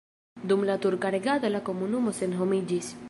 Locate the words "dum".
0.51-0.63